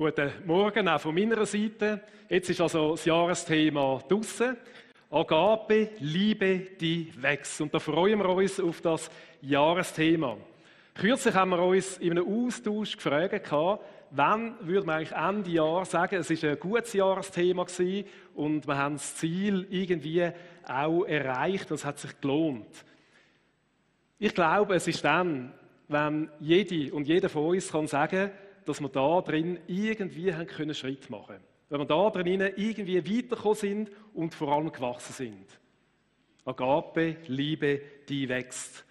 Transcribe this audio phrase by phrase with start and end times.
[0.00, 2.00] Guten Morgen auch von meiner Seite.
[2.26, 4.56] Jetzt ist also das Jahresthema draussen.
[5.10, 7.60] Agape, Liebe, die wächst.
[7.60, 9.10] Und da freuen wir uns auf das
[9.42, 10.38] Jahresthema.
[10.94, 13.52] Kürzlich haben wir uns in einem Austausch gefragt,
[14.10, 18.78] wann würde man eigentlich Ende Jahr sagen, es ist ein gutes Jahresthema gewesen und wir
[18.78, 20.30] haben das Ziel irgendwie
[20.66, 22.86] auch erreicht, das hat sich gelohnt.
[24.18, 25.52] Ich glaube, es ist dann,
[25.88, 28.30] wenn jede und jeder von uns kann sagen,
[28.66, 31.44] dass wir da drin irgendwie haben können Schritt machen können.
[31.68, 35.46] Wenn wir da drin irgendwie weitergekommen sind und vor allem gewachsen sind.
[36.44, 38.84] Agape, Liebe, die wächst.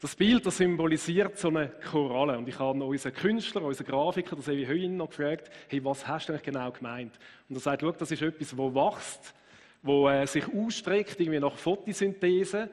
[0.00, 2.38] Das Bild das symbolisiert so eine Koralle.
[2.38, 6.28] Und ich habe unseren Künstler, unseren Grafiker, das Evi Höhin, noch gefragt, hey, was hast
[6.28, 7.18] du eigentlich genau gemeint?
[7.48, 9.34] Und er sagt, das ist etwas, wo wächst,
[9.82, 12.68] wo äh, sich ausstreckt, irgendwie nach Photosynthese,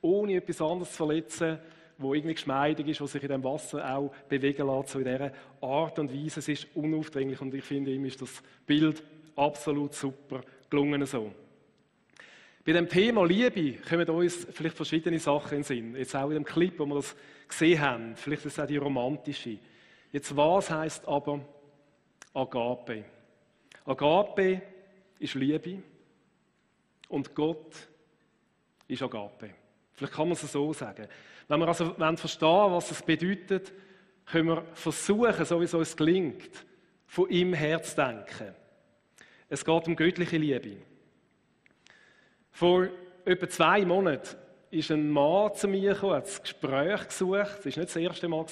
[0.00, 1.58] ohne etwas anderes zu verletzen
[2.00, 5.32] wo irgendwie geschmeidig ist, wo sich in dem Wasser auch bewegen lässt, so in dieser
[5.60, 6.40] Art und Weise.
[6.40, 9.02] Es ist unaufdringlich und ich finde, ihm ist das Bild
[9.36, 11.32] absolut super gelungen so.
[12.64, 15.96] Bei dem Thema Liebe kommen uns vielleicht verschiedene Sachen in den Sinn.
[15.96, 17.16] Jetzt auch in dem Clip, wo wir das
[17.48, 18.16] gesehen haben.
[18.16, 19.58] Vielleicht ist es auch die romantische.
[20.12, 21.40] Jetzt, was heißt aber
[22.34, 23.04] Agape?
[23.84, 24.62] Agape
[25.18, 25.82] ist Liebe
[27.08, 27.88] und Gott
[28.86, 29.54] ist Agape.
[29.94, 31.08] Vielleicht kann man es so sagen.
[31.50, 33.72] Wenn wir also verstehen was es bedeutet,
[34.24, 36.64] können wir versuchen, so wie es uns gelingt,
[37.08, 38.54] von ihm her zu denken.
[39.48, 40.76] Es geht um göttliche Liebe.
[42.52, 42.86] Vor
[43.24, 44.36] etwa zwei Monaten
[44.70, 47.58] ist ein Mann zu mir gekommen, hat das Gespräch gesucht.
[47.64, 48.46] Es war nicht das erste Mal,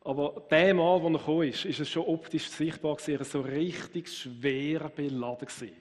[0.00, 3.42] aber der Mann, der er gekommen ist, ist es schon optisch sichtbar gewesen, er so
[3.42, 5.76] richtig schwer beladen gewesen.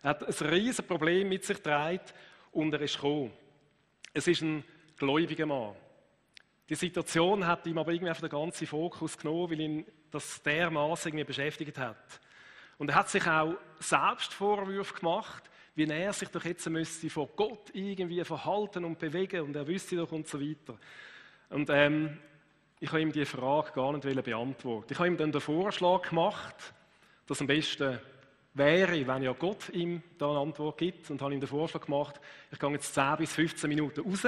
[0.00, 1.98] Er hat ein riesiges Problem mit sich getragen
[2.52, 3.32] und er ist gekommen.
[4.14, 4.62] Es ist ein
[5.00, 5.74] gläubiger Mann.
[6.68, 11.24] Die Situation hat ihm aber irgendwie den ganzen Fokus genommen, weil ihn das dermaßen irgendwie
[11.24, 12.20] beschäftigt hat.
[12.78, 17.28] Und er hat sich auch selbst Vorwürfe gemacht, wie er sich doch jetzt müsste vor
[17.34, 20.78] Gott irgendwie verhalten und bewegen und er wüsste doch und so weiter.
[21.48, 22.18] Und ähm,
[22.78, 24.92] ich habe ihm die Frage gar nicht beantworten.
[24.92, 26.72] Ich habe ihm dann den Vorschlag gemacht,
[27.26, 27.98] dass am besten
[28.54, 32.20] wäre, wenn ja Gott ihm da eine Antwort gibt und habe ihm den Vorschlag gemacht,
[32.50, 34.26] ich gehe jetzt 10 bis 15 Minuten raus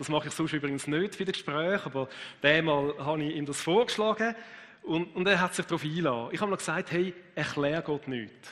[0.00, 2.08] das mache ich sonst übrigens nicht für das Gespräch, aber
[2.40, 4.34] einmal habe ich ihm das vorgeschlagen
[4.82, 6.30] und, und er hat sich darauf eingeladen.
[6.32, 8.48] Ich habe ihm gesagt, hey, erklär Gott nichts.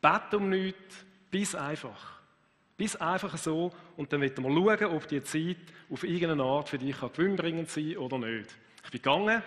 [0.00, 2.20] Bet um nichts, bis einfach.
[2.76, 5.56] Bis einfach so und dann werden wir schauen, ob die Zeit
[5.90, 8.54] auf irgendeine Art für dich gewinnbringend sein kann oder nicht.
[8.84, 9.42] Ich bin gegangen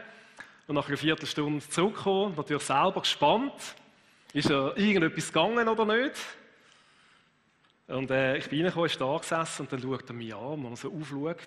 [0.68, 3.54] und nach einer Viertelstunde zurückgekommen, natürlich selber gespannt,
[4.34, 6.18] ist ja irgendetwas gegangen oder nicht.
[7.88, 10.72] Und äh, ich bin reingekommen, ist da gesessen und dann schaut er mich an, wenn
[10.72, 11.38] er so aufschaut.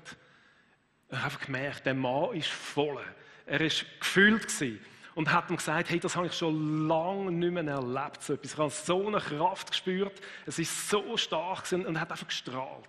[1.08, 2.98] Ich habe einfach gemerkt, der Mann ist voll.
[3.46, 3.68] Er war
[4.00, 4.80] gefüllt gewesen
[5.14, 8.22] und hat ihm gesagt, hey, das habe ich schon lange nicht mehr erlebt.
[8.22, 8.52] So etwas.
[8.52, 10.20] Ich habe so eine Kraft gespürt.
[10.44, 12.88] Es ist so stark gewesen und hat einfach gestrahlt.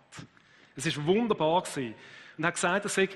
[0.76, 1.96] Es ist wunderbar gewesen.
[2.38, 3.10] Und hat gesagt, es sei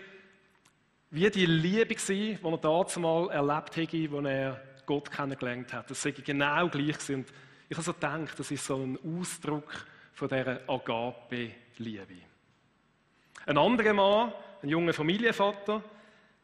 [1.10, 5.92] wie die Liebe gewesen, die er damals mal erlebt hätte, als er Gott kennengelernt hat.
[5.92, 7.16] Das sei genau gleich gewesen.
[7.16, 7.34] Und
[7.68, 12.16] ich habe so gedacht, das ist so ein Ausdruck von dieser Agape-Liebe.
[13.46, 15.84] Ein anderer Mann, ein junger Familienvater,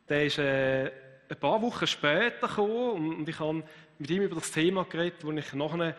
[0.10, 0.92] der ist äh,
[1.30, 3.64] ein paar Wochen später gekommen und ich habe
[4.00, 5.96] mit ihm über das Thema geredet, das ich nachher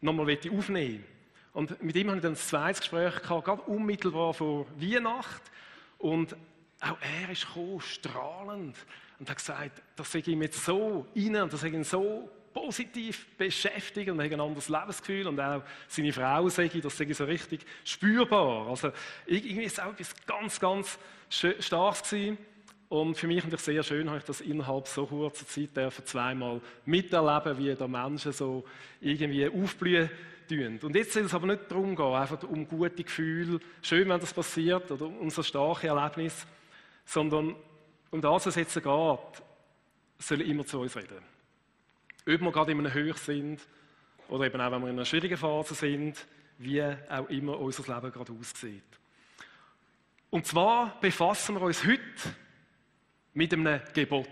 [0.00, 1.18] nochmal aufnehmen möchte.
[1.52, 5.50] Und mit ihm habe ich dann ein zweites Gespräch gehabt, gerade unmittelbar vor Weihnachten.
[5.98, 6.36] Und
[6.80, 8.76] auch er ist gekommen, strahlend,
[9.18, 13.26] und hat gesagt, das sei ihm jetzt so rein und das sei ihm so positiv
[13.36, 17.16] beschäftigt und hat ein anderes Lebensgefühl und auch seine Frau sage ich, das sage ich
[17.16, 18.68] so richtig spürbar.
[18.68, 18.90] Also
[19.26, 20.98] irgendwie ist es auch etwas ganz, ganz
[21.28, 22.38] Starkes gewesen.
[22.88, 26.60] Und für mich natürlich sehr schön, habe ich das innerhalb so kurzer Zeit dürfen zweimal
[26.86, 28.64] miterleben, wie da Menschen so
[29.00, 30.08] irgendwie aufblühen
[30.48, 30.78] tun.
[30.82, 34.32] Und jetzt soll es aber nicht darum gehen, einfach um gute Gefühle, schön, wenn das
[34.32, 36.46] passiert, oder um so starke Erlebnis,
[37.04, 37.54] sondern
[38.10, 38.84] um das, was jetzt geht,
[40.18, 41.37] soll immer zu uns reden.
[42.28, 43.66] Ob wir gerade in einem Höch sind
[44.28, 46.26] oder eben auch, wenn wir in einer schwierigen Phase sind,
[46.58, 48.82] wie auch immer unser Leben gerade aussieht.
[50.28, 52.02] Und zwar befassen wir uns heute
[53.32, 54.28] mit einem Gebot.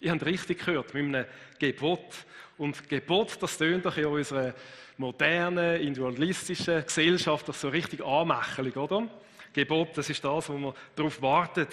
[0.00, 1.26] Ihr habt richtig gehört, mit einem
[1.60, 2.26] Gebot.
[2.58, 4.52] Und Gebot, das tönt doch in unserer
[4.96, 9.08] modernen, individualistischen Gesellschaft doch so richtig anmächelig, oder?
[9.52, 11.72] Gebot, das ist das, wo man darauf wartet.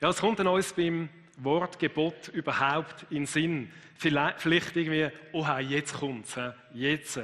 [0.00, 1.08] Ja, es kommt an uns beim
[1.38, 3.70] Wortgebot überhaupt in Sinn.
[3.96, 6.38] Vielleicht irgendwie, oh jetzt kommt es,
[6.72, 7.20] jetzt.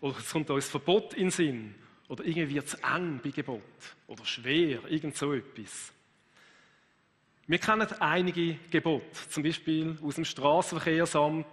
[0.00, 1.74] Oder es kommt uns Verbot in Sinn.
[2.08, 3.62] Oder irgendwie wird es eng bei Gebot.
[4.06, 5.92] Oder schwer, irgend so etwas.
[7.46, 11.46] Wir kennen einige Gebote, zum Beispiel aus dem Straßenverkehrsamt,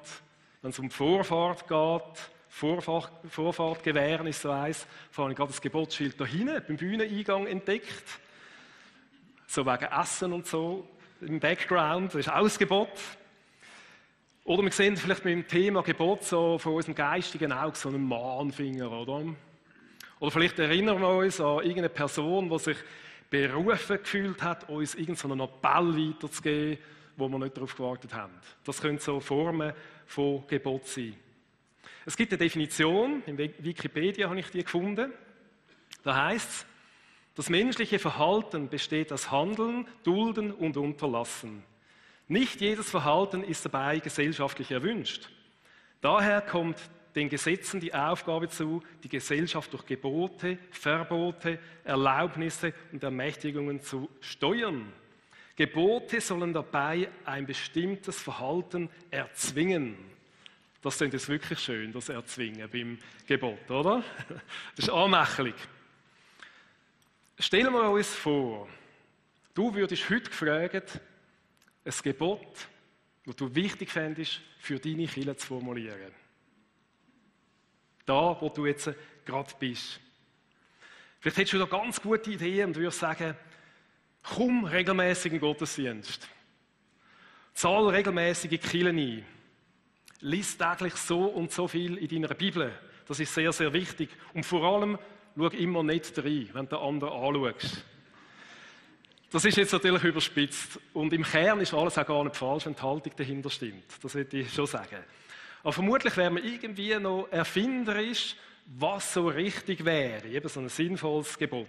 [0.61, 2.29] wenn es um Vorfahrt geht.
[2.49, 4.87] Vorfahrt, Vorfahrt gewähren ist so eins.
[5.11, 8.03] Vor allem gerade das Gebotsschild da hinten beim Bühneneingang entdeckt.
[9.47, 10.87] So wegen Essen und so
[11.21, 12.13] im Background.
[12.13, 12.89] Das ist auch ein Gebot.
[14.43, 18.07] Oder wir sehen vielleicht mit dem Thema Gebot so von unserem geistigen Auge so einen
[18.07, 19.35] Mahnfinger, oder?
[20.19, 22.77] Oder vielleicht erinnern wir uns an irgendeine Person, die sich
[23.29, 26.77] berufen gefühlt hat, uns irgendeinen Appell weiterzugeben,
[27.17, 28.33] wo wir nicht darauf gewartet haben.
[28.63, 29.73] Das können so Formen
[30.05, 31.15] von Gebot sein.
[32.05, 35.11] Es gibt eine Definition, in Wikipedia habe ich die gefunden.
[36.03, 36.65] Da heißt es,
[37.37, 41.61] das menschliche Verhalten besteht aus Handeln, Dulden und Unterlassen.
[42.27, 45.29] Nicht jedes Verhalten ist dabei gesellschaftlich erwünscht.
[46.01, 46.77] Daher kommt
[47.13, 54.91] den Gesetzen die Aufgabe zu, die Gesellschaft durch Gebote, Verbote, Erlaubnisse und Ermächtigungen zu steuern.
[55.55, 59.95] Gebote sollen dabei ein bestimmtes Verhalten erzwingen.
[60.81, 62.97] Das sind jetzt wirklich schön, das Erzwingen beim
[63.27, 64.03] Gebot, oder?
[64.75, 65.53] Das ist anmächtig.
[67.47, 68.67] Stellen wir uns vor,
[69.53, 70.99] du würdest heute gefragt,
[71.85, 72.67] ein Gebot,
[73.25, 76.11] das du wichtig fändest, für deine Kinder zu formulieren
[78.07, 78.89] da, wo du jetzt
[79.25, 80.01] gerade bist.
[81.19, 83.35] Vielleicht hättest du da ganz gute Ideen und würdest sagen,
[84.23, 86.27] komm regelmäßig in Gottesdienst.
[87.53, 89.25] Zahl regelmäßige Killen ein.
[90.19, 92.73] Lies täglich so und so viel in deiner Bibel.
[93.07, 94.09] Das ist sehr, sehr wichtig.
[94.33, 94.97] Und vor allem,
[95.37, 97.85] schau immer nicht rein, wenn du den anderen anschaust.
[99.29, 100.79] Das ist jetzt natürlich überspitzt.
[100.93, 103.85] Und im Kern ist alles auch gar nicht falsch, wenn die Haltung dahinter stimmt.
[104.01, 105.03] Das würde ich schon sagen.
[105.61, 108.35] Aber vermutlich wäre man irgendwie noch erfinderisch,
[108.65, 111.67] was so richtig wäre, eben so ein sinnvolles Gebot.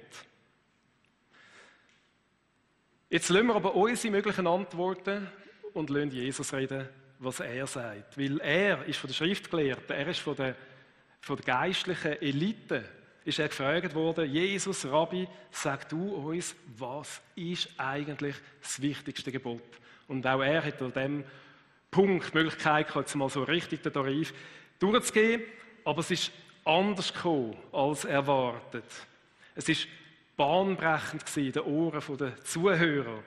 [3.11, 5.27] Jetzt lassen wir aber unsere möglichen Antworten
[5.73, 6.89] und lassen Jesus reden,
[7.19, 8.19] was er sagt.
[8.19, 10.55] Weil er ist von der Schriftgelehrten, er ist von der,
[11.21, 12.85] von der geistlichen Elite,
[13.29, 19.63] ist er gefragt worden, Jesus, Rabbi, sag du uns, was ist eigentlich das wichtigste Gebot?
[20.09, 21.25] Und auch er hat an dem
[21.91, 24.33] Punkt, Möglichkeit jetzt mal so richtig den Tarif
[24.79, 25.43] durchzugehen,
[25.85, 26.33] aber es ist
[26.65, 28.91] anders gekommen als erwartet.
[29.55, 29.87] Es ist
[30.35, 33.23] bahnbrechend in den Ohren der Zuhörer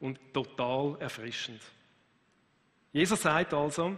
[0.00, 1.62] und total erfrischend.
[2.92, 3.96] Jesus sagt also,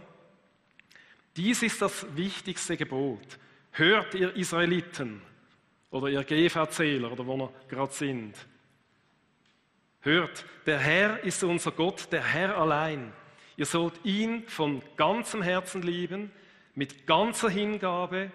[1.35, 3.37] dies ist das wichtigste Gebot.
[3.71, 5.21] Hört ihr Israeliten
[5.91, 8.35] oder ihr GV-Zähler oder wo wir gerade sind.
[10.01, 13.13] Hört, der Herr ist unser Gott, der Herr allein.
[13.57, 16.31] Ihr sollt ihn von ganzem Herzen lieben,
[16.73, 18.31] mit ganzer Hingabe,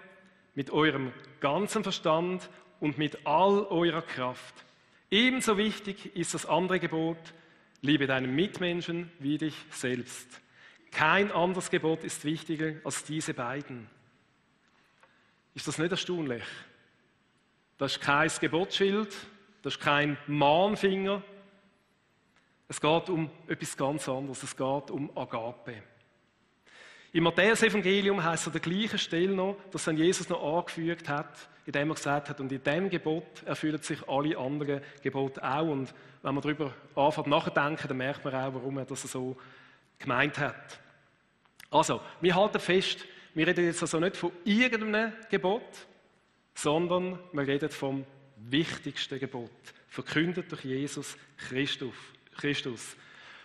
[0.55, 2.49] mit eurem ganzen Verstand
[2.79, 4.55] und mit all eurer Kraft.
[5.11, 7.19] Ebenso wichtig ist das andere Gebot,
[7.81, 10.41] liebe deinen Mitmenschen wie dich selbst.
[10.93, 13.88] Kein anderes Gebot ist wichtiger als diese beiden.
[15.55, 16.44] Ist das nicht erstaunlich?
[17.78, 19.14] Das ist kein Gebotsschild,
[19.62, 21.23] das ist kein Mahnfinger,
[22.69, 24.43] es geht um etwas ganz anderes.
[24.43, 25.82] Es geht um Agape.
[27.12, 31.49] Im Matthäus-Evangelium heißt es an der gleichen Stelle noch, dass dann Jesus noch angefügt hat,
[31.64, 35.69] indem er gesagt hat, und in dem Gebot erfüllen sich alle anderen Gebote auch.
[35.69, 39.37] Und wenn man darüber anfängt nachzudenken, dann merkt man auch, warum er das so
[39.99, 40.81] gemeint hat.
[41.70, 43.04] Also, wir halten fest,
[43.35, 45.87] wir reden jetzt also nicht von irgendeinem Gebot,
[46.56, 48.04] sondern wir reden vom
[48.36, 49.50] wichtigsten Gebot,
[49.88, 51.94] verkündet durch Jesus Christus.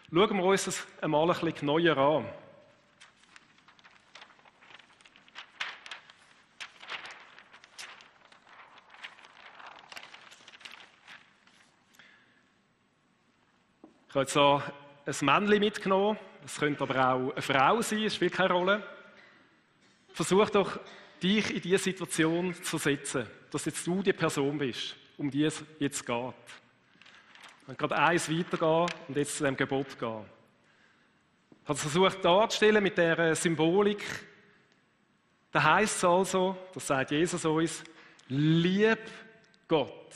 [0.10, 2.26] Schauen wir uns das einmal ein bisschen neuer an.
[14.08, 14.62] Ich habe jetzt so
[15.06, 16.18] ein Männchen mitgenommen.
[16.46, 18.84] Es könnte aber auch eine Frau sein, es spielt keine Rolle.
[20.14, 20.80] Versuch doch,
[21.22, 25.64] dich in diese Situation zu setzen, dass jetzt du die Person bist, um die es
[25.80, 26.34] jetzt geht.
[27.68, 30.26] Und gerade eins weitergehen und jetzt zu dem Gebot gehen.
[31.64, 34.04] Ich habe es versucht darzustellen mit der Symbolik.
[35.52, 37.84] Da heißt es also, das sagt Jesus uns,
[38.30, 39.00] lieb
[39.68, 40.10] Gott.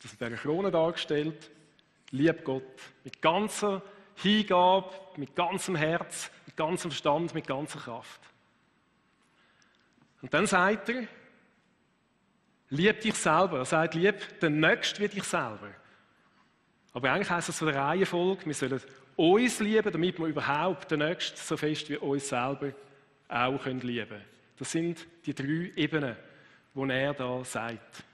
[0.00, 1.50] Das ist in der Krone dargestellt.
[2.10, 2.62] Lieb Gott.
[3.04, 3.82] Mit ganzer
[4.14, 8.20] Hingabe, mit ganzem Herz, mit ganzem Verstand, mit ganzer Kraft.
[10.22, 11.04] Und dann sagt er,
[12.70, 13.58] lieb dich selber.
[13.58, 15.70] Er sagt, lieb den Nächsten wie dich selber.
[16.92, 18.80] Aber eigentlich heisst es von der Reihenfolge, wir sollen
[19.16, 22.72] uns lieben, damit wir überhaupt den Nächsten so fest wie uns selber
[23.28, 24.24] auch lieben können.
[24.58, 26.16] Das sind die drei Ebenen,
[26.74, 28.04] die er da sagt.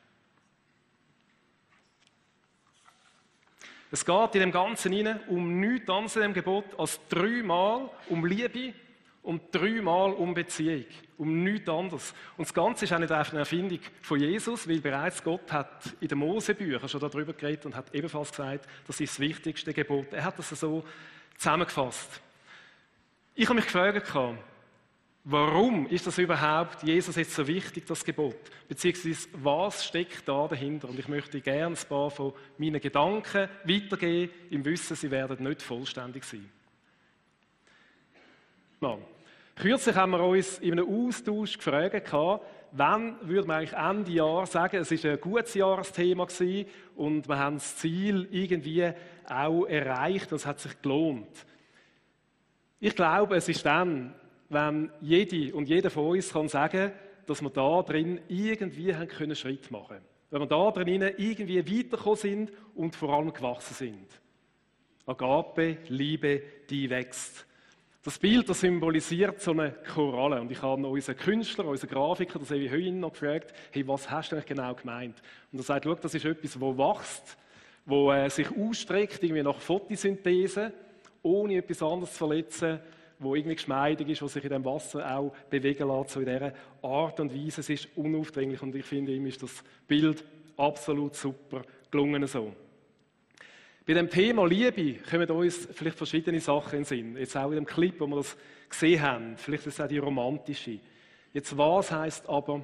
[3.90, 8.26] Es geht in dem Ganzen hinein um nichts anderes in dem Gebot als dreimal um
[8.26, 8.75] Liebe
[9.24, 10.84] und dreimal um Beziehung.
[11.16, 12.14] Um nichts anderes.
[12.36, 15.94] Und das Ganze ist auch nicht einfach eine Erfindung von Jesus, weil bereits Gott hat
[16.00, 20.12] in den Mosebüchern schon darüber geredet und hat ebenfalls gesagt, das ist das wichtigste Gebot.
[20.12, 20.84] Er hat das so
[21.38, 22.20] zusammengefasst.
[23.34, 24.12] Ich habe mich gefragt,
[25.24, 28.36] warum ist das überhaupt Jesus jetzt so wichtig, das Gebot?
[28.68, 30.90] Beziehungsweise, was steckt da dahinter?
[30.90, 35.62] Und ich möchte gerne ein paar von meinen Gedanken weitergeben, im Wissen, sie werden nicht
[35.62, 36.50] vollständig sein.
[38.80, 38.98] Mal.
[39.56, 42.12] Kürzlich haben wir uns in einem Austausch gefragt,
[42.73, 47.38] wann würde man eigentlich Ende Jahr sagen, es ist ein gutes Jahresthema gewesen und wir
[47.38, 48.90] haben das Ziel irgendwie
[49.28, 51.46] auch erreicht und es hat sich gelohnt.
[52.80, 54.14] Ich glaube, es ist dann,
[54.49, 56.92] wenn jede und jeder von uns kann sagen,
[57.26, 59.99] dass wir da drin irgendwie haben können Schritt machen.
[60.30, 64.20] Wenn wir da drin irgendwie weitergekommen sind und vor allem gewachsen sind.
[65.06, 67.46] Agape, Liebe, die wächst.
[68.04, 70.38] Das Bild das symbolisiert so eine Koralle.
[70.38, 74.30] Und ich habe unseren Künstler, unseren Grafiker, das Evi Höhin, noch gefragt, hey, was hast
[74.30, 75.23] du eigentlich genau gemeint?
[75.50, 77.38] Und er sagt, schau, das ist etwas, das wächst,
[77.87, 80.70] wo äh, sich ausstreckt, irgendwie nach Photosynthese,
[81.23, 82.78] ohne etwas anderes zu verletzen,
[83.18, 86.52] wo irgendwie geschmeidig ist, wo sich in dem Wasser auch bewegen lässt, so in dieser
[86.82, 87.62] Art und Weise.
[87.62, 90.23] Es ist unaufdringlich und ich finde, ihm ist das Bild
[90.58, 92.52] absolut super gelungen so.
[93.86, 97.16] Bei dem Thema Liebe kommen uns vielleicht verschiedene Sachen in den Sinn.
[97.18, 98.34] Jetzt auch in dem Clip, wo wir das
[98.68, 99.36] gesehen haben.
[99.36, 100.78] Vielleicht ist es auch die romantische.
[101.34, 102.62] Jetzt, was heißt aber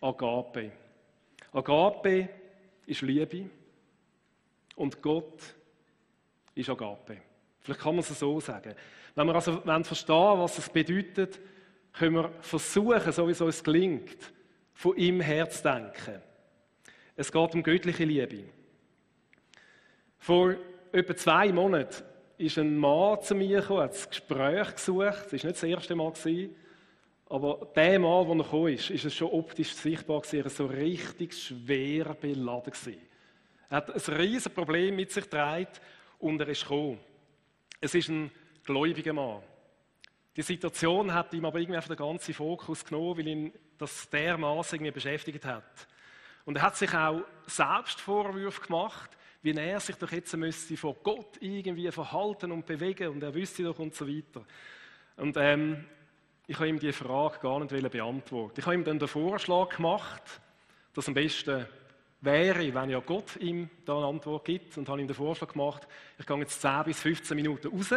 [0.00, 0.70] Agape?
[1.52, 2.28] Agape
[2.86, 3.50] ist Liebe
[4.76, 5.42] und Gott
[6.54, 7.16] ist Agape.
[7.60, 8.74] Vielleicht kann man es so sagen.
[9.16, 11.40] Wenn wir also verstehen was es bedeutet,
[11.92, 14.32] können wir versuchen, so wie es uns gelingt,
[14.74, 16.22] von ihm her zu denken.
[17.16, 18.44] Es geht um göttliche Liebe.
[20.20, 20.54] Vor
[20.92, 22.04] etwa zwei Monaten
[22.36, 25.32] ist ein Mann zu mir gekommen, hat das Gespräch gesucht.
[25.32, 26.12] Es war nicht das erste Mal,
[27.30, 31.32] aber der Mann, der gekommen ist, ist es schon optisch sichtbar gewesen, er so richtig
[31.32, 33.00] schwer beladen gewesen.
[33.70, 35.68] Er hat ein riesiges Problem mit sich getragen
[36.18, 36.98] und er ist gekommen.
[37.80, 38.30] Es ist ein
[38.64, 39.42] gläubiger Mann.
[40.36, 44.92] Die Situation hat ihm aber irgendwie einfach den ganzen Fokus genommen, weil ihn das dermaßen
[44.92, 45.88] beschäftigt hat.
[46.44, 50.94] Und er hat sich auch selbst Vorwürfe gemacht, wie er sich doch jetzt müsste vor
[51.02, 54.44] Gott irgendwie verhalten und bewegen und er wüsste doch und so weiter.
[55.16, 55.84] Und ähm,
[56.46, 58.58] ich habe ihm die Frage gar nicht beantworten.
[58.58, 60.22] Ich habe ihm dann den Vorschlag gemacht,
[60.94, 61.66] dass am besten
[62.20, 65.86] wäre, wenn ja Gott ihm da eine Antwort gibt und habe ihm den Vorschlag gemacht,
[66.18, 67.94] ich gehe jetzt 10 bis 15 Minuten raus.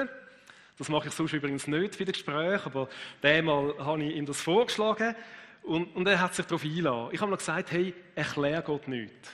[0.78, 2.90] Das mache ich sonst übrigens nicht für das Gespräch, aber
[3.22, 5.16] einmal habe ich ihm das vorgeschlagen
[5.64, 7.10] und, und er hat sich darauf eingeladen.
[7.12, 9.30] Ich habe ihm gesagt, hey, erklär Gott nichts.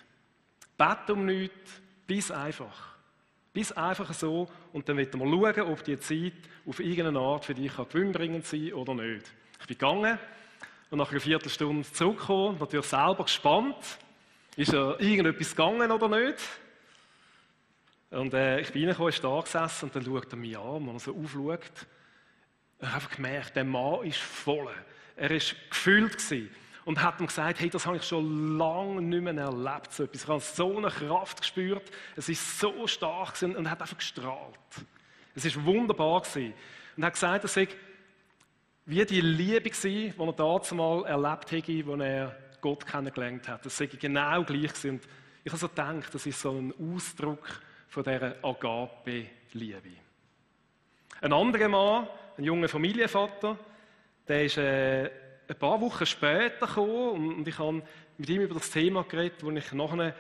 [0.78, 2.96] Bett um nichts, bis einfach.
[3.54, 4.50] Bis einfach so.
[4.74, 6.34] Und dann wird man schauen, ob die Zeit
[6.66, 9.32] auf irgendeine Art für dich gewinnbringend sein kann oder nicht.
[9.62, 10.18] Ich bin gegangen
[10.90, 13.76] und nach einer Viertelstunde zurückgekommen, natürlich selber gespannt.
[14.56, 16.40] Ist ja irgendetwas gegangen oder nicht?
[18.10, 20.96] Und äh, ich bin reingekommen, ist da gesessen und dann schaut er mich an, wenn
[20.96, 21.62] er so aufschaut.
[22.80, 24.74] Ich habe einfach gemerkt, der Mann ist voll.
[25.16, 26.18] Er war gefüllt.
[26.18, 26.50] Gewesen
[26.90, 30.24] und hat ihm gesagt, hey, das habe ich schon lange nicht mehr erlebt, so etwas.
[30.24, 34.58] Ich habe so eine Kraft gespürt, es ist so stark gewesen und hat einfach gestrahlt.
[35.36, 36.52] Es ist wunderbar gewesen.
[36.98, 37.68] Und hat gesagt, es sei
[38.88, 43.64] wie die Liebe gewesen, die er damals mal erlebt hätte, als er Gott kennengelernt hat.
[43.64, 44.90] Das sei genau gleich gewesen.
[44.90, 45.08] Und
[45.44, 49.92] ich habe so gedacht, das ist so ein Ausdruck von dieser Agape-Liebe.
[51.22, 53.60] Ein anderer Mann, ein junger Familienvater,
[54.28, 57.82] der ist äh, ein paar Wochen später gekommen und ich habe
[58.18, 60.16] mit ihm über das Thema geredet, das ich nachher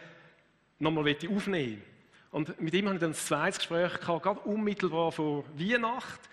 [0.79, 1.89] nochmal aufnehmen möchte.
[2.31, 6.27] Und mit ihm habe ich dann ein zweites Gespräch gehabt, gerade unmittelbar vor Weihnachten.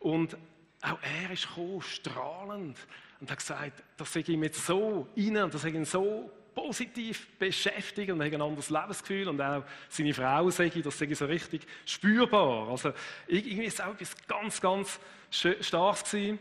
[0.00, 0.36] Und
[0.82, 2.76] auch er ist gekommen, strahlend
[3.20, 7.28] und hat gesagt, das sei ihm jetzt so rein und das sei ihn so positiv
[7.38, 11.66] beschäftigt und hat ein anderes Lebensgefühl und auch seine Frau sage das sei so richtig
[11.86, 12.68] spürbar.
[12.68, 12.92] Also
[13.26, 16.38] irgendwie ist es auch etwas ganz, ganz Starkes gewesen.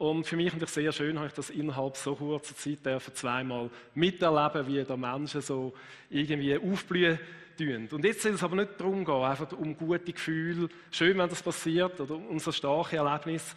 [0.00, 3.68] Und für mich natürlich sehr schön, habe ich das innerhalb so kurzer Zeit dürfen zweimal
[3.94, 5.74] miterleben, wie da Menschen so
[6.08, 7.18] irgendwie aufblühen
[7.58, 7.86] tun.
[7.90, 11.42] Und jetzt soll es aber nicht darum gehen, einfach um gute Gefühle, schön, wenn das
[11.42, 13.54] passiert, oder um so starke Erlebnisse,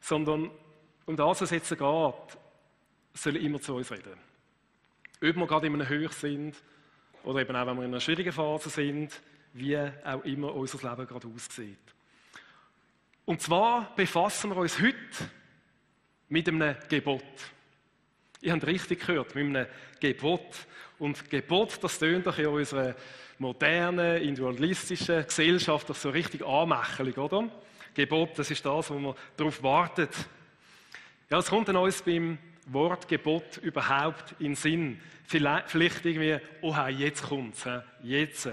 [0.00, 0.50] sondern
[1.04, 4.18] um das, was jetzt geht, soll immer zu uns reden.
[5.22, 6.56] Ob wir gerade in einem Höch sind
[7.22, 11.06] oder eben auch, wenn wir in einer schwierigen Phase sind, wie auch immer unser Leben
[11.06, 11.78] gerade aussieht.
[13.24, 15.30] Und zwar befassen wir uns heute
[16.28, 17.22] mit einem Gebot.
[18.40, 19.66] Ihr habt richtig gehört, mit einem
[20.00, 20.66] Gebot.
[20.98, 22.94] Und Gebot, das tönt doch in unserer
[23.38, 27.48] modernen, individualistischen Gesellschaft doch so richtig anmächelig, oder?
[27.94, 30.10] Gebot, das ist das, wo man darauf wartet.
[31.30, 35.00] Ja, es kommt dann uns beim Wort Gebot überhaupt in den Sinn.
[35.24, 37.68] Vielleicht irgendwie, oh, jetzt kommt es,
[38.02, 38.48] jetzt.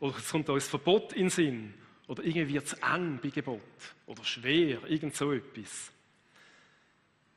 [0.00, 1.74] Oder es kommt uns Verbot in den Sinn.
[2.08, 3.60] Oder irgendwie wird es eng bei Gebot.
[4.06, 5.91] Oder schwer, irgend so etwas.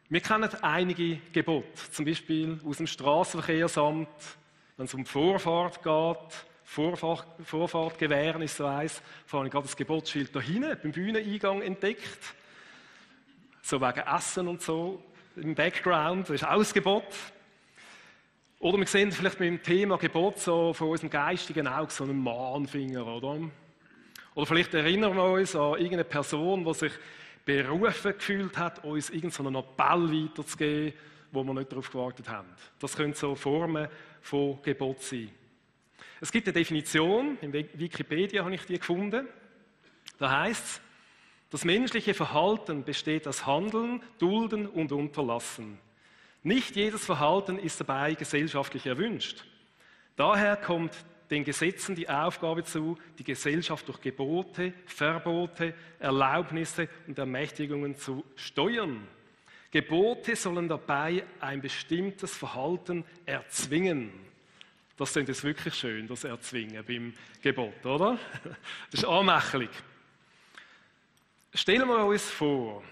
[0.07, 4.07] Wir kennen einige Gebote, zum Beispiel aus dem Straßenverkehrsamt,
[4.77, 9.75] wenn es um Vorfahrt geht, Vorfahrt, Vorfahrt gewähren ist so eins, habe ich gerade das
[9.75, 12.19] Gebotsschild da hinten beim Bühneneingang entdeckt.
[13.63, 15.03] So wegen Essen und so
[15.37, 17.15] im Background, das ist auch ein Gebot.
[18.59, 22.21] Oder wir sehen vielleicht mit dem Thema Gebot so von unserem geistigen Auge so einen
[22.21, 23.39] Mahnfinger, oder?
[24.35, 26.91] Oder vielleicht erinnern wir uns an irgendeine Person, die sich
[27.45, 30.93] berufen gefühlt hat, uns irgendeinen Appell weiterzugeben,
[31.31, 32.49] wo wir nicht darauf gewartet haben.
[32.79, 33.87] Das können so Formen
[34.21, 35.29] von Gebot sein.
[36.19, 39.27] Es gibt eine Definition, in Wikipedia habe ich die gefunden.
[40.17, 40.81] Da heißt es,
[41.51, 45.77] das menschliche Verhalten besteht aus Handeln, Dulden und Unterlassen.
[46.41, 49.45] Nicht jedes Verhalten ist dabei gesellschaftlich erwünscht.
[50.15, 50.93] Daher kommt
[51.29, 59.07] den Gesetzen die Aufgabe zu, die Gesellschaft durch Gebote, Verbote, Erlaubnisse und Ermächtigungen zu steuern.
[59.71, 64.11] Gebote sollen dabei ein bestimmtes Verhalten erzwingen.
[64.97, 68.17] Das sind jetzt wirklich schön, das Erzwingen beim Gebot, oder?
[68.91, 69.69] Das ist anmächtig.
[71.53, 72.83] Stellen wir uns vor,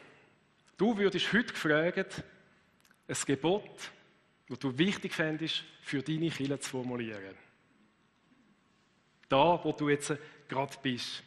[0.78, 2.24] du würdest heute gefragt,
[3.08, 3.92] ein Gebot,
[4.50, 7.42] das du wichtig fändest, für deine Kinder zu formulieren.
[9.34, 10.13] Da, wo du jetzt
[10.48, 11.24] gerade bist.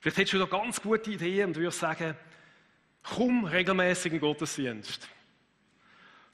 [0.00, 2.16] Vielleicht hättest du da ganz gute Ideen und würdest sagen,
[3.04, 5.08] komm regelmäßig in Gottesdienst.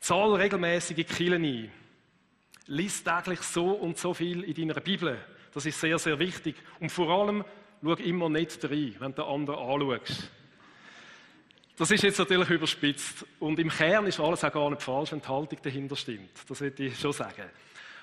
[0.00, 1.70] Zahl regelmäßige Killen ein.
[2.68, 5.18] Lies täglich so und so viel in deiner Bibel.
[5.52, 6.56] Das ist sehr, sehr wichtig.
[6.80, 7.44] Und vor allem,
[7.82, 10.30] schau immer nicht rein, wenn du den anderen anschaust.
[11.76, 13.26] Das ist jetzt natürlich überspitzt.
[13.40, 16.30] Und im Kern ist alles auch gar nicht falsch, wenn die Haltung dahinter stimmt.
[16.48, 17.50] Das würde ich schon sagen.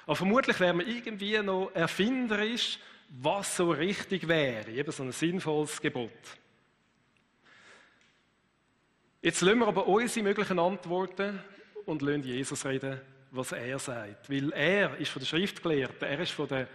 [0.06, 4.70] Aber vermutlich wäre man irgendwie noch erfinderisch, was so richtig wäre.
[4.72, 6.12] Eben so ein sinnvolles Gebot.
[9.22, 11.40] Jetzt lassen wir aber unsere möglichen Antworten
[11.86, 13.00] und lassen Jesus reden,
[13.32, 14.30] was er sagt.
[14.30, 16.68] Weil er ist von der Schriftgelehrten, er ist von der,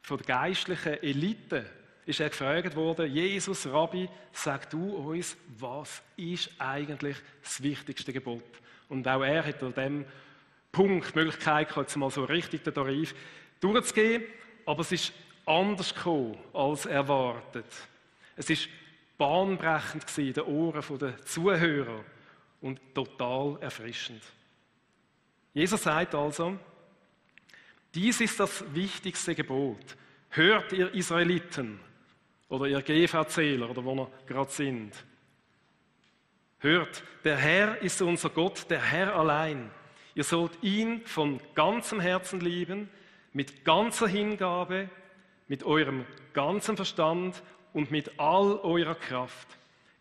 [0.00, 1.66] von der geistlichen Elite,
[2.06, 8.42] ist er gefragt worden, Jesus, Rabbi, sag du uns, was ist eigentlich das wichtigste Gebot?
[8.88, 10.04] Und auch er hat an dem
[10.72, 13.14] Punkt Möglichkeit jetzt mal so richtig den Tarif
[13.60, 14.24] durchzugehen,
[14.64, 15.12] aber es ist
[15.44, 17.66] anders gekommen als erwartet.
[18.36, 18.68] Es ist
[19.18, 22.04] bahnbrechend in den Ohren der Zuhörer
[22.62, 24.22] und total erfrischend.
[25.52, 26.58] Jesus sagt also,
[27.94, 29.96] dies ist das wichtigste Gebot.
[30.30, 31.78] Hört ihr Israeliten
[32.48, 34.92] oder ihr GV-Zähler oder wo wir gerade sind.
[36.58, 39.70] Hört, der Herr ist unser Gott, der Herr allein.
[40.14, 42.88] Ihr sollt ihn von ganzem Herzen lieben,
[43.32, 44.90] mit ganzer Hingabe,
[45.48, 49.48] mit eurem ganzen Verstand und mit all eurer Kraft.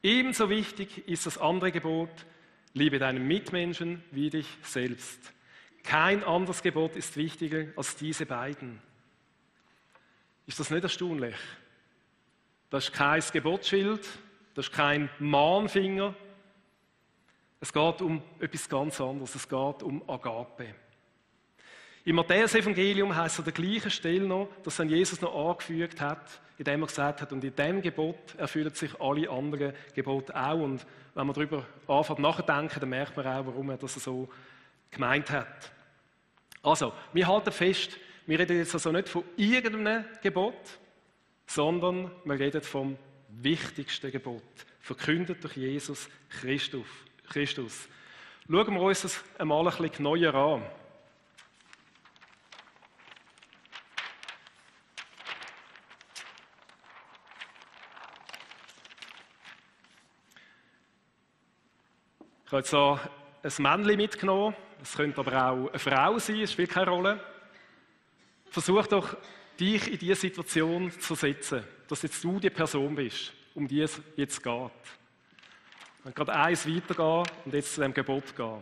[0.03, 2.09] Ebenso wichtig ist das andere Gebot,
[2.73, 5.19] liebe deinen Mitmenschen wie dich selbst.
[5.83, 8.81] Kein anderes Gebot ist wichtiger als diese beiden.
[10.45, 11.35] Ist das nicht erstaunlich?
[12.69, 14.07] Das ist kein Gebotsschild,
[14.55, 16.15] das ist kein Mahnfinger,
[17.61, 19.35] es geht um etwas ganz anderes.
[19.35, 20.73] Es geht um Agape.
[22.03, 26.41] Im Matthäus-Evangelium heißt es an der gleichen Stelle noch, dass dann Jesus noch angefügt hat,
[26.57, 30.59] indem er gesagt hat, und in dem Gebot erfüllen sich alle anderen Gebote auch.
[30.59, 34.27] Und wenn man darüber anfängt nachzudenken, dann merkt man auch, warum er das so
[34.89, 35.71] gemeint hat.
[36.63, 40.79] Also, wir halten fest, wir reden jetzt also nicht von irgendeinem Gebot,
[41.45, 42.97] sondern wir reden vom
[43.29, 44.41] wichtigsten Gebot,
[44.79, 46.87] verkündet durch Jesus Christus.
[47.31, 47.87] Christus.
[48.49, 50.63] Schauen wir uns das einmal ein bisschen neuer an.
[62.45, 62.99] Ich habe jetzt hier
[63.43, 64.53] ein Männchen mitgenommen.
[64.81, 67.23] Es könnte aber auch eine Frau sein, es spielt keine Rolle.
[68.49, 69.15] Versuch doch,
[69.57, 74.01] dich in diese Situation zu setzen, dass jetzt du die Person bist, um die es
[74.17, 74.71] jetzt geht.
[76.03, 78.61] Und gerade eins weitergehen und jetzt zu dem Gebot gehen.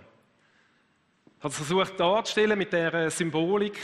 [1.37, 3.79] Ich habe es versucht darzustellen mit der Symbolik.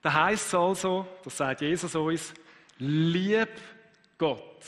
[0.00, 2.32] Da heißt es also, das sagt Jesus uns,
[2.78, 3.48] lieb
[4.16, 4.60] Gott.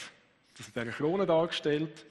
[0.57, 2.05] Das ist in der Krone dargestellt.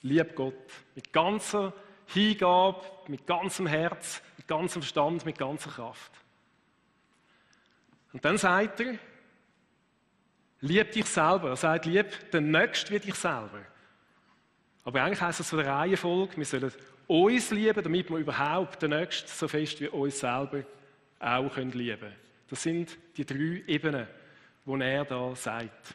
[0.00, 0.54] Lieb Gott.
[0.96, 1.72] Mit ganzer
[2.06, 6.12] Hingabe, mit ganzem Herz, mit ganzem Verstand, mit ganzer Kraft.
[8.12, 8.98] Und dann sagt er,
[10.60, 11.50] lieb dich selber.
[11.50, 13.60] Er sagt, lieb den Nächsten wie dich selber.
[14.84, 16.72] Aber eigentlich heißt es von der Reihenfolge, wir sollen
[17.06, 20.64] uns lieben, damit wir überhaupt den Nächsten so fest wie uns selber
[21.20, 22.16] auch lieben können.
[22.48, 24.06] Das sind die drei Ebenen,
[24.66, 25.94] die er da sagt.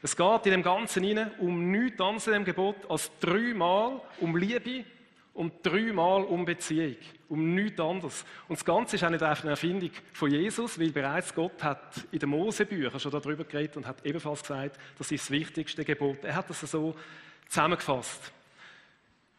[0.00, 4.84] Es geht in dem Ganzen um nichts anderes in dem Gebot als dreimal um Liebe
[5.38, 6.96] und dreimal um Beziehung.
[7.28, 8.24] Um nichts anderes.
[8.48, 11.94] Und das Ganze ist auch nicht einfach eine Erfindung von Jesus, weil bereits Gott hat
[12.10, 16.24] in den Mosebüchern schon darüber geredet und hat ebenfalls gesagt, das ist das wichtigste Gebot.
[16.24, 16.92] Er hat das so
[17.46, 18.32] zusammengefasst.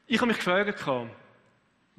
[0.08, 0.86] Ich habe mich gefragt,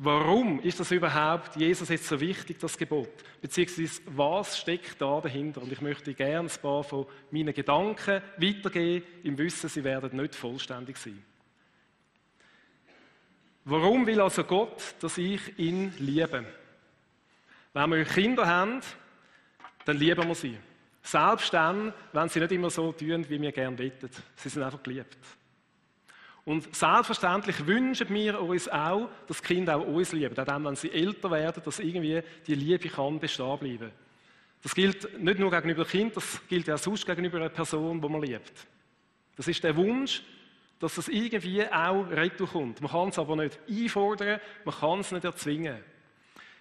[0.02, 3.10] Warum ist das überhaupt Jesus jetzt so wichtig, das Gebot?
[3.42, 5.60] Beziehungsweise, was steckt da dahinter?
[5.60, 10.34] Und ich möchte gerne ein paar von meinen Gedanken weitergeben, im Wissen, sie werden nicht
[10.34, 11.22] vollständig sein.
[13.64, 16.44] Warum will also Gott, dass ich ihn liebe?
[17.72, 18.80] Wenn wir Kinder haben,
[19.84, 20.58] dann lieben wir sie.
[21.02, 24.12] Selbst dann, wenn sie nicht immer so tun, wie wir gerne wettet.
[24.36, 25.16] Sie sind einfach geliebt.
[26.44, 30.36] Und selbstverständlich wünschen wir uns auch, dass Kinder auch uns lieben.
[30.38, 33.90] Auch dann, wenn sie älter werden, dass irgendwie die Liebe kann bestehen bleiben.
[34.62, 38.22] Das gilt nicht nur gegenüber Kind, das gilt auch sonst gegenüber einer Person, die man
[38.22, 38.66] liebt.
[39.36, 40.22] Das ist der Wunsch,
[40.80, 42.06] dass das irgendwie auch
[42.52, 42.80] kommt.
[42.80, 45.78] Man kann es aber nicht einfordern, man kann es nicht erzwingen.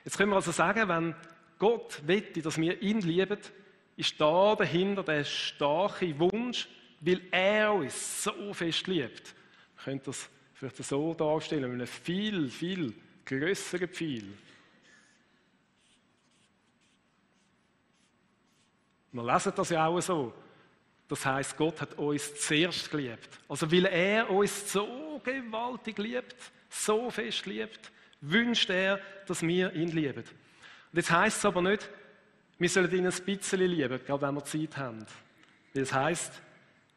[0.05, 1.15] Jetzt können wir also sagen, wenn
[1.57, 3.39] Gott wette, dass wir ihn lieben,
[3.97, 6.69] ist da dahinter der starke Wunsch,
[7.01, 9.35] weil er uns so fest liebt
[9.83, 12.93] könnt das vielleicht so darstellen, mit einem viel, viel
[13.25, 14.25] größeren Pfeil.
[19.11, 20.33] Wir lesen das ja auch so.
[21.09, 23.27] Das heißt, Gott hat uns zuerst geliebt.
[23.49, 26.35] Also weil er uns so gewaltig liebt,
[26.69, 27.91] so fest liebt,
[28.21, 30.23] wünscht er, dass wir ihn lieben.
[30.23, 31.89] Und jetzt heißt es aber nicht,
[32.59, 35.05] wir sollen ihn ein bisschen lieben, gerade wenn wir Zeit haben.
[35.73, 36.41] Weil es heißt,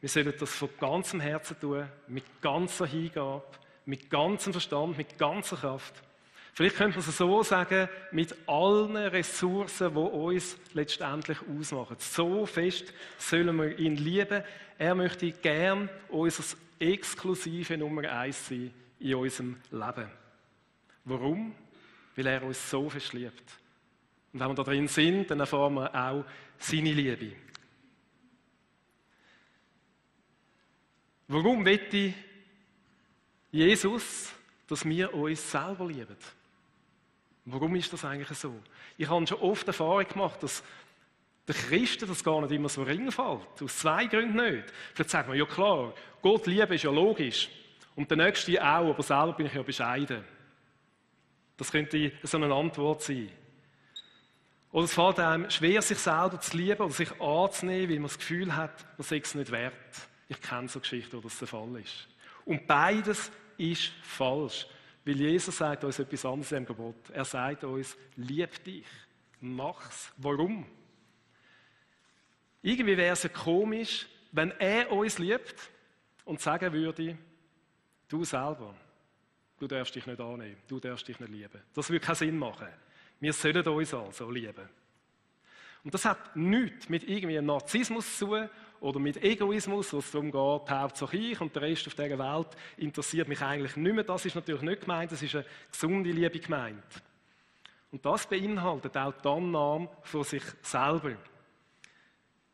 [0.01, 3.45] wir sollen das von ganzem Herzen tun, mit ganzer Hingabe,
[3.87, 5.95] mit ganzem Verstand, mit ganzer Kraft.
[6.55, 11.97] Vielleicht könnte man es so sagen, mit allen Ressourcen, die uns letztendlich ausmachen.
[11.99, 14.43] So fest sollen wir ihn lieben.
[14.77, 20.11] Er möchte gern unser exklusive Nummer eins sein in unserem Leben.
[21.07, 21.55] Warum?
[22.17, 23.59] Weil er uns so fest liebt.
[24.33, 26.25] Und wenn wir da drin sind, dann erfahren wir auch
[26.59, 27.33] seine Liebe.
[31.29, 32.13] Warum wette
[33.51, 34.33] Jesus,
[34.69, 36.17] dass wir uns selber lieben?
[37.45, 38.55] Warum ist das eigentlich so?
[38.97, 40.63] Ich habe schon oft Erfahrung gemacht, dass
[41.47, 43.09] der Christen das gar nicht immer so ring.
[43.17, 44.73] Aus zwei Gründen nicht.
[44.95, 47.51] Vielleicht sagt man, ja klar, Gott lieben ist ja logisch.
[47.97, 50.25] Und der Nächste auch, aber selber bin ich ja bescheiden.
[51.57, 53.29] Das könnte so eine Antwort sein.
[54.71, 58.19] Oder es fällt einem schwer, sich selber zu lieben oder sich anzunehmen, weil man das
[58.19, 59.75] Gefühl hat, man sei es nicht wert.
[60.29, 62.09] Ich kenne so Geschichten, wo das der Fall ist.
[62.47, 64.67] Und beides ist falsch.
[65.05, 67.11] Weil Jesus sagt uns etwas anderes im Gebot.
[67.11, 68.87] Er sagt uns, lieb dich,
[69.41, 70.13] mach's.
[70.17, 70.65] Warum?
[72.63, 75.71] Irgendwie wäre es ja komisch, wenn er uns liebt
[76.25, 77.19] und sagen würde,
[78.09, 78.75] du selber,
[79.59, 81.61] du darfst dich nicht annehmen, du darfst dich nicht lieben.
[81.75, 82.69] Das würde keinen Sinn machen.
[83.19, 84.69] Wir sollen uns also lieben.
[85.85, 88.49] Und das hat nichts mit irgendwie Narzissmus zu tun
[88.83, 92.49] oder mit Egoismus, wo es darum geht, Hauptsache ich und der Rest auf dieser Welt
[92.77, 94.05] interessiert mich eigentlich nicht mehr.
[94.05, 96.83] Das ist natürlich nicht gemeint, das ist eine gesunde Liebe gemeint.
[97.93, 101.13] Und das beinhaltet auch die Annahme von sich selber.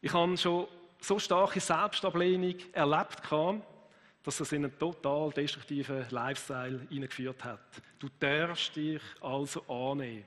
[0.02, 0.68] Ich habe schon
[1.00, 3.22] so starke Selbstablehnung erlebt,
[4.22, 7.82] dass es in einen total destruktiven Lifestyle hineingeführt hat.
[7.98, 10.24] Du darfst dich also annehmen.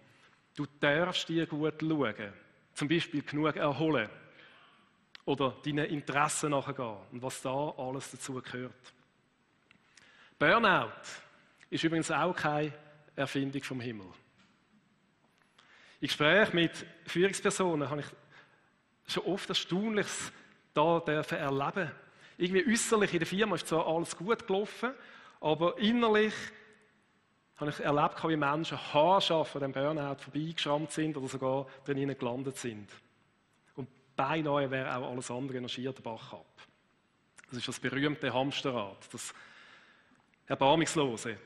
[0.56, 2.34] Du darfst dir gut schauen.
[2.74, 4.10] Zum Beispiel genug erholen
[5.26, 8.94] oder deinen Interessen nachgehen und was da alles dazu gehört.
[10.40, 10.92] Burnout
[11.70, 12.74] ist übrigens auch keine
[13.16, 14.08] Erfindung vom Himmel.
[16.00, 20.32] In Gesprächen mit Führungspersonen habe ich schon oft Erstaunliches
[20.74, 21.92] da dürfen erleben.
[22.38, 24.94] Irgendwie äußerlich in der Firma ist zwar alles gut gelaufen,
[25.40, 26.34] aber innerlich
[27.58, 32.58] habe ich erlebt, wie Menschen haarscharf an dem Burnout vorbeigeschrammt sind oder sogar drinnen gelandet
[32.58, 32.90] sind
[34.22, 36.62] beinahe wäre auch alles andere schier der Bach ab.
[37.50, 39.34] Das ist das berühmte Hamsterrad, das
[40.46, 41.38] Erbarmungslose.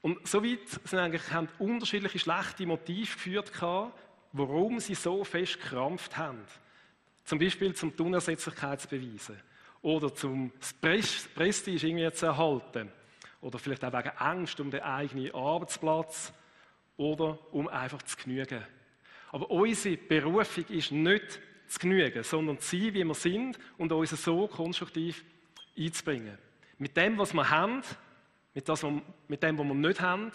[0.00, 3.52] Und soweit sind eigentlich, haben unterschiedliche schlechte Motive geführt,
[4.32, 6.44] warum sie so fest gekrampft haben.
[7.24, 9.38] Zum Beispiel zum die Unersetzlichkeit zu beweisen.
[9.82, 12.90] oder zum Prestige irgendwie zu erhalten
[13.40, 16.32] oder vielleicht auch wegen Angst um den eigenen Arbeitsplatz
[16.96, 18.64] oder um einfach zu genügen.
[19.32, 21.40] Aber unsere Berufung ist nicht
[21.72, 25.24] zu genügen, sondern zu sein, wie wir sind und uns so konstruktiv
[25.76, 26.36] einzubringen.
[26.76, 27.82] Mit dem, was wir haben,
[28.52, 28.84] mit, das,
[29.26, 30.32] mit dem, was wir nicht haben,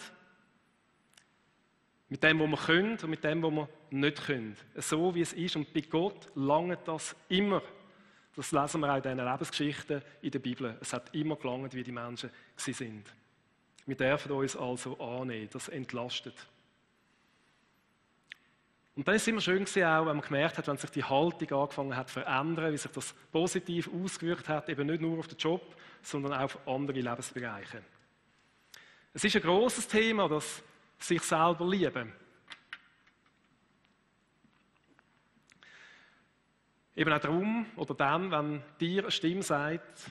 [2.08, 4.56] mit dem, was wir können und mit dem, was wir nicht können.
[4.76, 5.54] So wie es ist.
[5.54, 7.62] Und bei Gott langt das immer.
[8.34, 10.76] Das lesen wir auch in diesen Lebensgeschichten in der Bibel.
[10.80, 13.12] Es hat immer gelangt, wie die Menschen sind.
[13.86, 15.48] Wir dürfen uns also annehmen.
[15.52, 16.34] Das entlastet.
[18.98, 21.04] Und dann ist es immer schön gewesen, auch, wenn man gemerkt hat, wenn sich die
[21.04, 25.28] Haltung angefangen hat zu verändern, wie sich das positiv ausgewirkt hat, eben nicht nur auf
[25.28, 27.80] den Job, sondern auch auf andere Lebensbereiche.
[29.14, 30.64] Es ist ein großes Thema, das
[30.98, 32.12] sich selber lieben.
[36.96, 40.10] Eben auch darum oder dann, wenn dir eine Stimme sagt,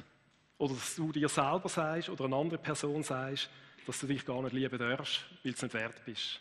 [0.57, 3.49] oder dass du dir selber sagst oder eine andere Person sagst,
[3.85, 6.39] dass du dich gar nicht lieben darfst, weil du es nicht wert bist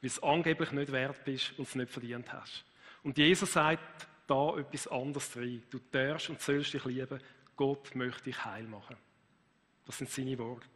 [0.00, 2.64] weil es angeblich nicht wert bist und es nicht verdient hast.
[3.02, 5.62] Und Jesus sagt da etwas anderes rein.
[5.70, 7.20] Du darfst und sollst dich lieben.
[7.56, 8.96] Gott möchte dich heil machen.
[9.84, 10.66] Das sind seine Worte.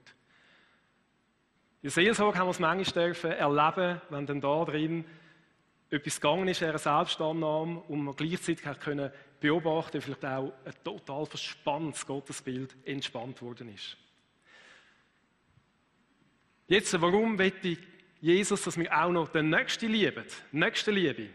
[1.82, 5.04] In Seelsorge haben wir es manchmal dürfen erleben, wenn dann da drin
[5.90, 11.26] etwas gegangen ist, eine Selbstannahme, und man gleichzeitig hat können beobachten, vielleicht auch ein total
[11.26, 13.96] verspanntes Gottesbild entspannt worden ist.
[16.68, 17.78] Jetzt, warum will ich
[18.20, 20.24] Jesus, dass wir auch noch den Nächsten lieben.
[20.52, 21.30] Nächste Liebe.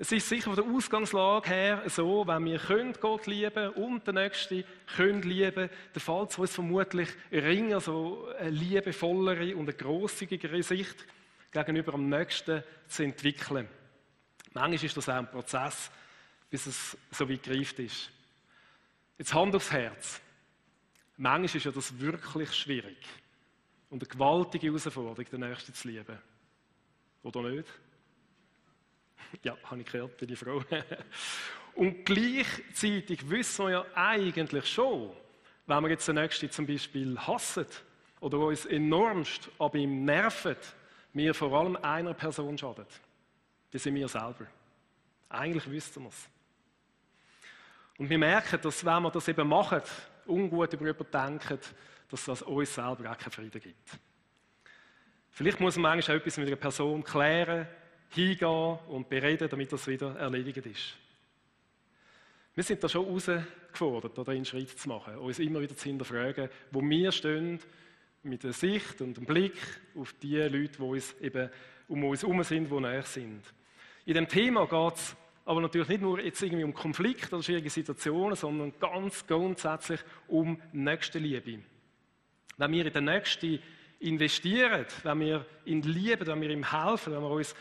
[0.00, 4.62] Es ist sicher von der Ausgangslage her so, wenn wir Gott lieben und den Nächsten
[4.94, 11.04] können lieben, dann fällt es uns vermutlich ringer, so eine liebevollere und eine grosszügigere Sicht
[11.50, 13.68] gegenüber dem Nächsten zu entwickeln.
[14.52, 15.90] Manchmal ist das auch ein Prozess,
[16.48, 18.10] bis es so weit gereift ist.
[19.18, 20.20] Jetzt Hand aufs Herz.
[21.16, 22.98] Manchmal ist ja das wirklich schwierig.
[23.90, 26.18] Und eine gewaltige Herausforderung, den Nächsten zu lieben.
[27.22, 27.68] Oder nicht?
[29.42, 30.62] Ja, habe ich gehört, bin froh.
[31.74, 35.10] Und gleichzeitig wissen wir ja eigentlich schon,
[35.66, 37.66] wenn wir jetzt den Nächsten zum Beispiel hassen
[38.20, 40.56] oder uns enormst ab ihm nerven,
[41.12, 42.86] wir vor allem einer Person schaden.
[43.70, 44.46] Das sind wir selber.
[45.28, 46.28] Eigentlich wüssten wir es.
[47.98, 49.82] Und wir merken, dass wenn wir das eben machen,
[50.26, 51.60] ungut über jemanden denken,
[52.08, 53.98] dass das uns selber auch keinen Frieden gibt.
[55.30, 57.68] Vielleicht muss man manchmal etwas mit einer Person klären,
[58.10, 60.96] hingehen und bereden, damit das wieder erledigt ist.
[62.54, 66.48] Wir sind da schon herausgefordert, da einen Schritt zu machen, uns immer wieder zu hinterfragen,
[66.72, 67.60] wo wir stehen,
[68.24, 69.54] mit der Sicht und dem Blick
[69.94, 71.50] auf die Leute, die uns eben
[71.86, 73.42] um uns herum sind, die näher sind.
[74.04, 77.70] In dem Thema geht es aber natürlich nicht nur jetzt irgendwie um Konflikte oder schwierige
[77.70, 81.60] Situationen, sondern ganz grundsätzlich um Nächstenliebe.
[82.58, 83.60] Wenn wir in den Nächsten
[84.00, 87.54] investieren, wenn wir ihn lieben, wenn wir ihm helfen, wenn wir uns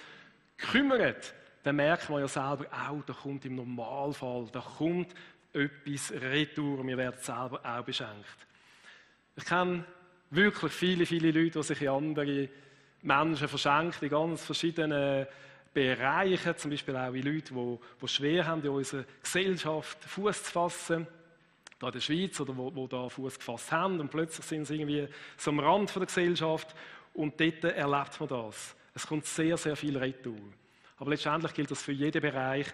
[0.57, 1.15] kümmern,
[1.63, 5.13] dann merken wir ja selber auch, da kommt im Normalfall, da kommt
[5.53, 8.47] etwas retour wir werden selber auch beschenkt.
[9.35, 9.85] Ich kenne
[10.31, 12.49] wirklich viele, viele Leute, die sich in andere
[13.03, 15.27] Menschen verschenken, in ganz verschiedenen
[15.73, 20.51] Bereichen, zum Beispiel auch in Leute, die, die schwer haben, in unserer Gesellschaft Fuß zu
[20.51, 21.07] fassen
[21.79, 24.75] da in der Schweiz oder wo, wo da Fuß gefasst haben und plötzlich sind sie
[24.75, 26.75] irgendwie so am Rand von der Gesellschaft
[27.13, 28.75] und dort erlebt man das.
[28.93, 30.39] Es kommt sehr, sehr viel Retour.
[30.97, 32.67] Aber letztendlich gilt das für jeden Bereich.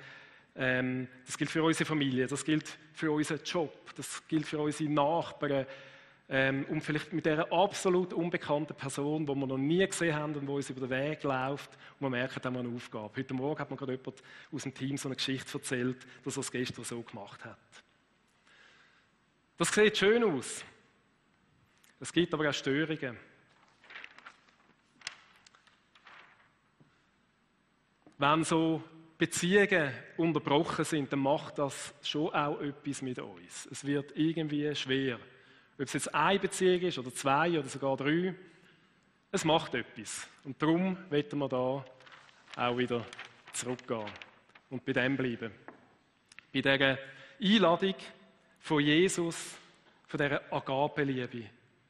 [0.55, 4.89] Ähm, das gilt für unsere Familie, das gilt für unseren Job, das gilt für unsere
[4.89, 5.65] Nachbarn
[6.29, 10.45] ähm, und vielleicht mit dieser absolut unbekannten Person, die wir noch nie gesehen haben und
[10.45, 13.11] die uns über den Weg läuft und wir merken, haben wir eine Aufgabe.
[13.17, 16.41] Heute Morgen hat mir gerade jemand aus dem Team so eine Geschichte erzählt, dass er
[16.41, 17.57] es gestern so gemacht hat.
[19.57, 20.65] Das sieht schön aus.
[21.99, 23.17] Es gibt aber auch Störungen.
[28.17, 28.83] Wenn so
[29.17, 33.67] Beziehungen unterbrochen sind, dann macht das schon auch etwas mit uns.
[33.71, 35.19] Es wird irgendwie schwer.
[35.77, 38.35] Ob es jetzt eine Beziehung ist oder zwei oder sogar drei,
[39.31, 40.27] es macht etwas.
[40.43, 41.85] Und darum werden wir da
[42.55, 43.05] auch wieder
[43.53, 44.11] zurückgehen
[44.69, 45.51] und bei dem bleiben.
[46.53, 46.97] Bei dieser
[47.41, 47.95] Einladung,
[48.63, 49.57] von Jesus,
[50.07, 51.49] von dieser Agape-Liebe.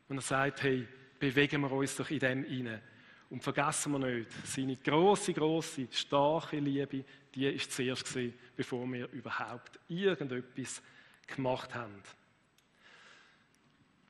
[0.09, 0.87] Und er sagt, hey,
[1.19, 2.81] bewegen wir uns doch in dem hinein.
[3.29, 9.07] Und vergessen wir nicht, seine große, große, starke Liebe, die ist zuerst gewesen, bevor wir
[9.11, 10.81] überhaupt irgendetwas
[11.27, 12.01] gemacht haben.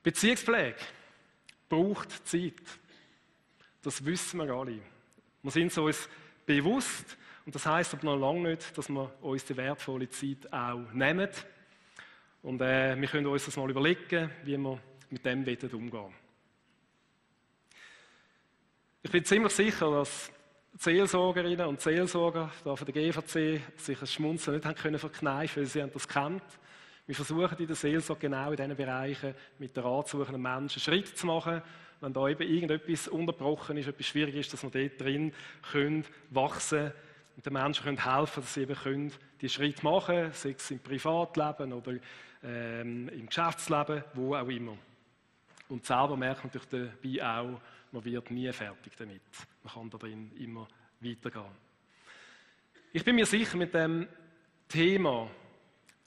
[0.02, 0.76] Beziehungspflege
[1.68, 2.54] braucht Zeit.
[3.82, 4.80] Das wissen wir alle.
[5.42, 6.08] Wir sind es uns
[6.46, 7.18] bewusst.
[7.44, 11.28] Und das heißt aber noch lange nicht, dass wir uns die wertvolle Zeit auch nehmen
[12.44, 14.78] Und äh, wir können uns das mal überlegen, wie wir
[15.08, 16.12] mit dem umgehen.
[19.02, 20.30] Ich bin ziemlich sicher, dass
[20.76, 25.82] Seelsorgerinnen und Seelsorger von der GVC sich ein Schmunzeln nicht haben können verkneifen, weil sie
[25.90, 26.42] das kennt.
[27.06, 31.26] Wir versuchen in der Seelsorge genau in diesen Bereichen mit der anzusuchenden Menschen Schritt zu
[31.26, 31.62] machen.
[32.02, 35.32] Wenn da eben irgendetwas unterbrochen ist, etwas schwierig ist, dass wir dort drin
[35.72, 36.92] können wachsen
[37.36, 40.70] und den Menschen können helfen, dass sie eben können die Schritt machen können, sei es
[40.70, 41.94] im Privatleben oder
[42.44, 44.76] ähm, im Geschäftsleben, wo auch immer.
[45.68, 49.22] Und selber merkt man natürlich dabei auch, man wird nie fertig damit.
[49.62, 50.68] Man kann da drin immer
[51.00, 51.64] weitergehen.
[52.92, 54.06] Ich bin mir sicher, mit dem
[54.68, 55.30] Thema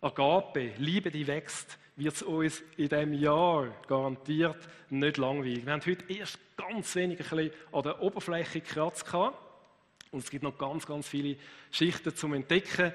[0.02, 5.66] Agape, Liebe, die wächst, wird es uns in diesem Jahr garantiert nicht langweilig.
[5.66, 10.58] Wir haben heute erst ganz wenig ein an der Oberfläche gekratzt und es gibt noch
[10.58, 11.38] ganz, ganz viele
[11.72, 12.94] Schichten zum Entdecken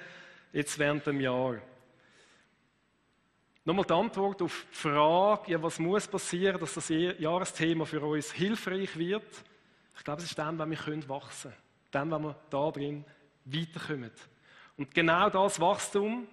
[0.53, 1.57] jetzt während dem Jahr.
[3.65, 8.33] Nochmal die Antwort auf die Frage, ja, was muss passieren, dass das Jahresthema für uns
[8.33, 9.45] hilfreich wird.
[9.97, 11.63] Ich glaube, es ist dann, wenn wir können wachsen können.
[11.93, 13.05] Dann, wenn wir da drin
[13.45, 14.11] weiterkommen.
[14.77, 16.27] Und genau das Wachstum,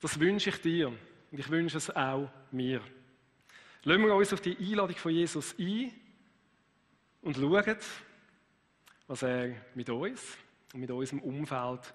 [0.00, 0.88] das wünsche ich dir.
[0.88, 2.80] Und ich wünsche es auch mir.
[3.84, 5.92] Lassen wir uns auf die Einladung von Jesus ein
[7.22, 7.76] und schauen,
[9.06, 10.36] was er mit uns
[10.72, 11.94] und mit unserem Umfeld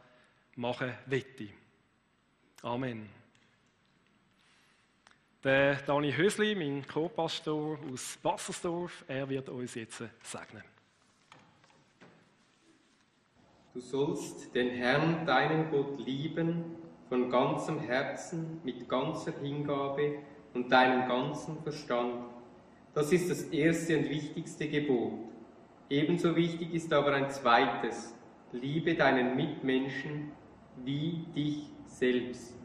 [0.56, 1.50] machen wette.
[2.62, 3.23] Amen.
[5.44, 10.64] Der Dani Hösli, mein Co-Pastor aus Wassersdorf, er wird uns jetzt segnen.
[13.74, 16.78] Du sollst den Herrn, deinen Gott, lieben
[17.10, 20.20] von ganzem Herzen, mit ganzer Hingabe
[20.54, 22.24] und deinem ganzen Verstand.
[22.94, 25.12] Das ist das erste und wichtigste Gebot.
[25.90, 28.16] Ebenso wichtig ist aber ein zweites.
[28.54, 30.32] Liebe deinen Mitmenschen
[30.86, 32.63] wie dich selbst.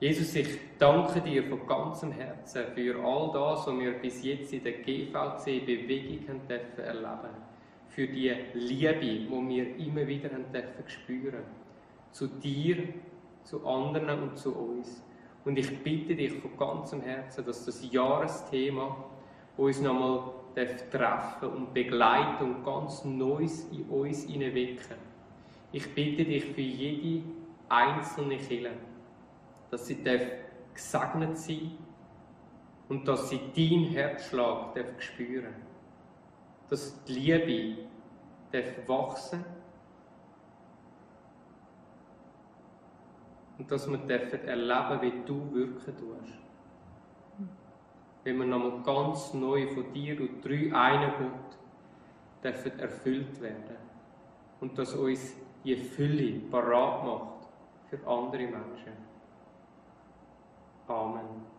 [0.00, 4.64] Jesus, ich danke dir von ganzem Herzen für all das, was wir bis jetzt in
[4.64, 7.36] der GVC-Bewegung dürfen erleben
[7.90, 11.44] Für die Liebe, die wir immer wieder dürfen spüren.
[12.12, 12.78] Zu dir,
[13.44, 15.04] zu anderen und zu uns.
[15.44, 19.04] Und ich bitte dich von ganzem Herzen, dass das Jahresthema
[19.58, 24.96] uns nochmal treffen und begleiten und ganz Neues in uns hineinwecken.
[25.72, 27.22] Ich bitte dich für jede
[27.68, 28.70] einzelne Kirche,
[29.70, 30.02] dass sie
[30.74, 31.78] gesegnet sein
[32.88, 35.54] und dass sie deinen Herzschlag spüren
[36.68, 37.82] Dass die Liebe
[38.52, 39.44] darf wachsen
[43.58, 46.38] und dass wir dürfen erleben, wie du wirken tust.
[48.24, 51.58] Wenn wir nochmal ganz neu von dir und drei einen Gott
[52.42, 53.76] dürfen erfüllt werden
[54.60, 57.48] und dass uns die Fülle parat macht
[57.88, 59.09] für andere Menschen.
[60.90, 61.49] Amen.